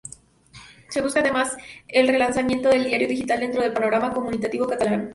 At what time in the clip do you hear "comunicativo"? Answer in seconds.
4.11-4.65